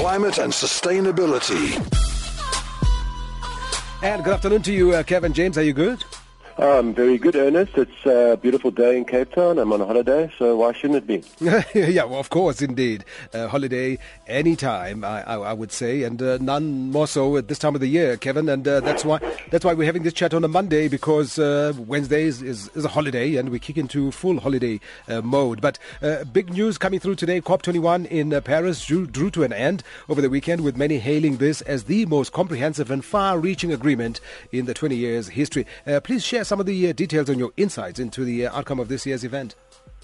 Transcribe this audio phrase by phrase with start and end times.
[0.00, 1.76] climate and sustainability.
[4.02, 5.58] And good afternoon to you, uh, Kevin James.
[5.58, 6.02] Are you good?
[6.58, 7.72] I'm very good, Ernest.
[7.76, 9.58] It's a beautiful day in Cape Town.
[9.58, 11.22] I'm on holiday, so why shouldn't it be?
[11.78, 13.04] yeah, well, of course, indeed.
[13.32, 17.58] Uh, holiday anytime, I, I, I would say, and uh, none more so at this
[17.58, 18.48] time of the year, Kevin.
[18.48, 19.20] And uh, that's why
[19.50, 22.84] that's why we're having this chat on a Monday because uh, Wednesday is, is, is,
[22.84, 25.60] a holiday and we kick into full holiday uh, mode.
[25.60, 29.82] But uh, big news coming through today: COP21 in Paris drew, drew to an end
[30.08, 34.20] over the weekend, with many hailing this as the most comprehensive and far-reaching agreement
[34.52, 35.66] in the 20 years history.
[36.02, 38.88] please share some of the uh, details on your insights into the uh, outcome of
[38.88, 39.54] this year's event.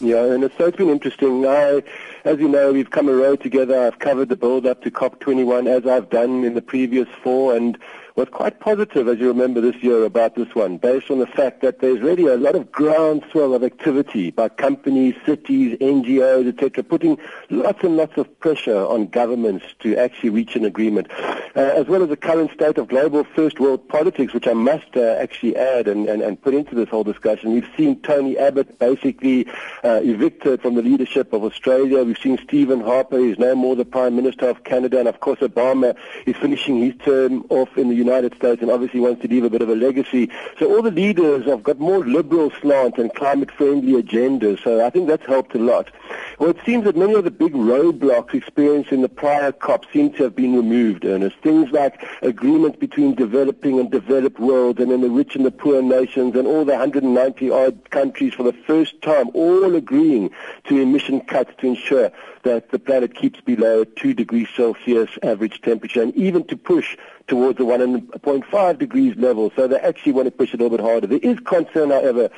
[0.00, 1.46] Yeah, and it's, so it's been interesting.
[1.46, 1.82] I,
[2.24, 3.86] as you know, we've come a road together.
[3.86, 7.76] I've covered the build up to COP21 as I've done in the previous four, and
[8.16, 11.60] was quite positive, as you remember this year, about this one, based on the fact
[11.62, 17.18] that there's really a lot of groundswell of activity by companies, cities, NGOs, etc., putting
[17.48, 21.10] lots and lots of pressure on governments to actually reach an agreement,
[21.56, 24.96] uh, as well as the current state of global first world politics, which I must
[24.96, 27.52] uh, actually add and, and, and put into this whole discussion.
[27.52, 29.46] We've seen Tony Abbott basically
[29.84, 32.02] uh, evicted from the leadership of Australia.
[32.02, 35.40] We've seen Stephen Harper, who's no more the Prime Minister of Canada, and of course
[35.40, 35.96] Obama
[36.26, 39.50] is finishing his term off in the United States and obviously wants to leave a
[39.50, 40.30] bit of a legacy.
[40.58, 44.62] So all the leaders have got more liberal slant and climate-friendly agendas.
[44.64, 45.88] So I think that's helped a lot.
[46.38, 50.12] Well, it seems that many of the big roadblocks experienced in the prior COP seem
[50.14, 51.36] to have been removed, Ernest.
[51.42, 55.82] Things like agreements between developing and developed worlds and then the rich and the poor
[55.82, 60.30] nations and all the 190 odd countries for the first time all agreeing
[60.64, 62.10] to emission cuts to ensure
[62.42, 67.58] that the planet keeps below 2 degrees Celsius average temperature and even to push towards
[67.58, 69.52] the 1.5 degrees level.
[69.54, 71.06] So they actually want to push it a little bit harder.
[71.06, 72.30] There is concern, however,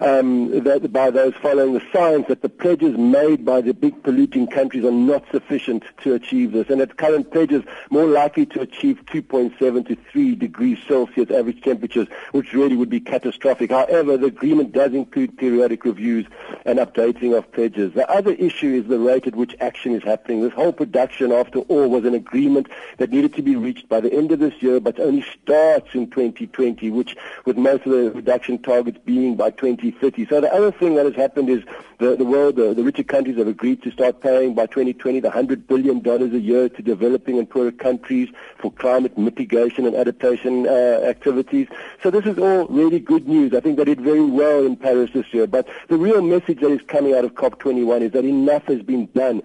[0.00, 4.46] um, that by those following the science that the pledges made by the big polluting
[4.46, 6.68] countries are not sufficient to achieve this.
[6.68, 12.08] And at current pledges, more likely to achieve 2.7 to 3 degrees Celsius average temperatures,
[12.32, 13.70] which really would be catastrophic.
[13.70, 16.26] However, the agreement does include periodic reviews
[16.64, 17.92] and updating of pledges.
[17.92, 20.42] The other issue is the rate at which action is happening.
[20.42, 24.12] This whole production, after all, was an agreement that needed to be reached by the
[24.12, 28.58] end of this year, but only starts in 2020, which with most of the reduction
[28.58, 30.26] targets being by 2030.
[30.26, 31.62] So the other thing that has happened is
[31.98, 35.28] the, the world, the, the richer countries have agreed to start paying by 2020 the
[35.30, 38.28] $100 billion a year to developing and poorer countries
[38.58, 40.70] for climate mitigation and adaptation uh,
[41.04, 41.68] activities.
[42.02, 43.54] So this is all really good news.
[43.54, 45.46] I think they did very well in Paris this year.
[45.46, 49.06] But the real message that is coming out of COP21 is that enough has been
[49.14, 49.42] done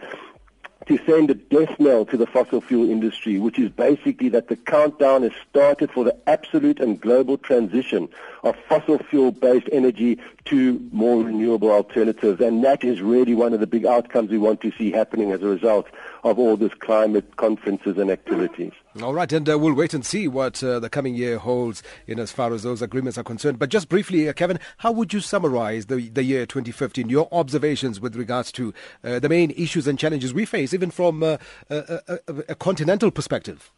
[0.88, 4.56] to send a death knell to the fossil fuel industry, which is basically that the
[4.56, 8.08] countdown has started for the absolute and global transition
[8.44, 12.40] of fossil fuel-based energy to more renewable alternatives.
[12.40, 15.42] And that is really one of the big outcomes we want to see happening as
[15.42, 15.88] a result
[16.24, 18.74] of all this climate conferences and activities.
[19.04, 22.18] All right, and uh, we'll wait and see what uh, the coming year holds in
[22.18, 23.60] as far as those agreements are concerned.
[23.60, 28.00] But just briefly, uh, Kevin, how would you summarize the, the year 2015, your observations
[28.00, 28.74] with regards to
[29.04, 31.38] uh, the main issues and challenges we face, even from uh,
[31.70, 32.20] a, a,
[32.50, 33.70] a continental perspective?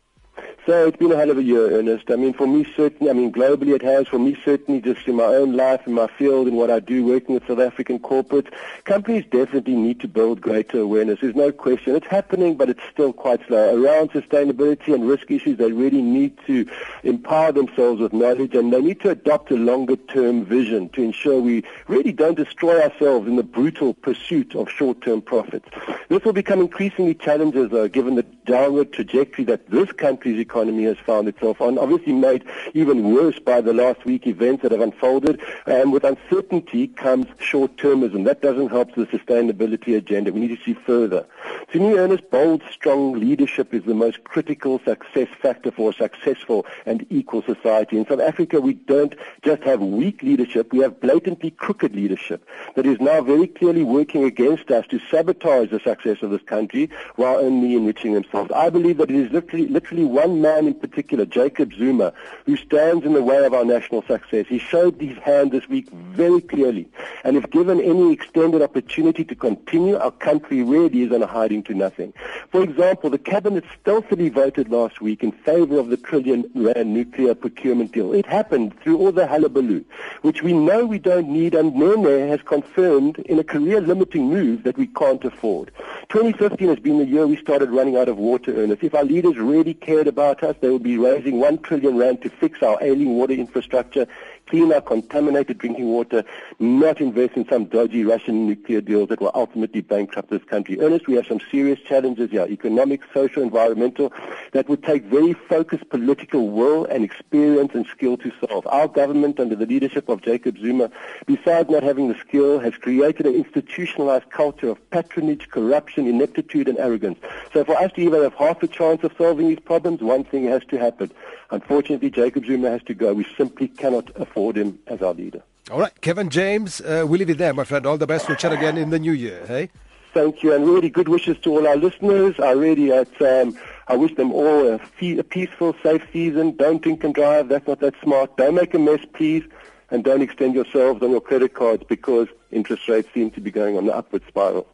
[0.67, 2.11] So it's been a hell of a year, Ernest.
[2.11, 4.05] I mean, for me, certainly, I mean, globally it has.
[4.09, 7.05] For me, certainly, just in my own life, in my field, in what I do,
[7.05, 8.51] working with South African corporates,
[8.83, 11.19] companies definitely need to build greater awareness.
[11.21, 11.95] There's no question.
[11.95, 13.81] It's happening, but it's still quite slow.
[13.81, 16.69] Around sustainability and risk issues, they really need to
[17.03, 21.63] empower themselves with knowledge, and they need to adopt a longer-term vision to ensure we
[21.87, 25.69] really don't destroy ourselves in the brutal pursuit of short-term profits.
[26.09, 30.85] This will become increasingly challenging, though, given the downward trajectory that this country's economy economy
[30.85, 34.81] has found itself on, obviously made even worse by the last week events that have
[34.81, 35.39] unfolded.
[35.67, 38.25] And with uncertainty comes short-termism.
[38.25, 40.33] That doesn't help the sustainability agenda.
[40.33, 41.27] We need to see further.
[41.73, 46.65] To me, Ernest, bold, strong leadership is the most critical success factor for a successful
[46.85, 47.97] and equal society.
[47.97, 49.13] In South Africa, we don't
[49.43, 54.23] just have weak leadership, we have blatantly crooked leadership that is now very clearly working
[54.23, 58.49] against us to sabotage the success of this country while only enriching themselves.
[58.55, 62.13] I believe that it is literally, literally one man in particular, Jacob Zuma,
[62.45, 64.45] who stands in the way of our national success.
[64.47, 66.87] He showed his hand this week very clearly.
[67.25, 71.56] And if given any extended opportunity to continue, our country really is on a hiding
[71.63, 72.13] to nothing.
[72.49, 77.35] For example, the cabinet stealthily voted last week in favor of the trillion rand nuclear
[77.35, 78.13] procurement deal.
[78.13, 79.83] It happened through all the hullabaloo,
[80.21, 84.77] which we know we don't need, and Nene has confirmed in a career-limiting move that
[84.77, 85.71] we can't afford.
[86.09, 88.83] 2015 has been the year we started running out of water, Ernest.
[88.83, 92.29] If our leaders really cared about us, they would be raising 1 trillion rand to
[92.29, 94.07] fix our ailing water infrastructure,
[94.47, 96.23] clean our contaminated drinking water,
[96.59, 100.79] not invest in some dodgy Russian nuclear deals that will ultimately bankrupt this country.
[100.79, 104.11] Ernest, we have some serious challenges here, economic, social, environmental,
[104.53, 108.65] that would take very focused political will and experience and skill to solve.
[108.67, 110.89] Our government, under the leadership of Jacob Zuma,
[111.25, 116.77] besides not having the skill, has created an institutionalized culture of patronage, corruption, ineptitude, and
[116.77, 117.19] arrogance.
[117.53, 120.45] So for us to even have half a chance of solving these problems, one thing
[120.45, 121.11] has to happen.
[121.49, 123.13] Unfortunately, Jacob Zuma has to go.
[123.13, 125.41] We simply cannot afford him as our leader.
[125.69, 127.85] All right, Kevin James, uh, we'll leave it there, my friend.
[127.85, 128.27] All the best.
[128.27, 129.69] We'll chat again in the new year, hey?
[130.13, 132.39] Thank you, and really good wishes to all our listeners.
[132.39, 133.57] I really, um,
[133.87, 136.55] I wish them all a, a peaceful, safe season.
[136.55, 137.49] Don't drink and drive.
[137.49, 138.35] That's not that smart.
[138.37, 139.43] Don't make a mess, please.
[139.89, 143.77] And don't extend yourselves on your credit cards because interest rates seem to be going
[143.77, 144.67] on the upward spiral.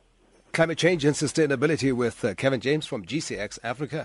[0.54, 4.01] Climate change and sustainability with uh, Kevin James from GCX Africa.